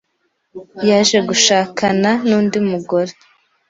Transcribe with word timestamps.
yaje 0.87 1.17
gushakana 1.29 2.11
n’undi 2.27 2.57
mugore 2.69 3.11